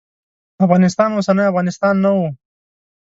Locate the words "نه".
2.03-2.11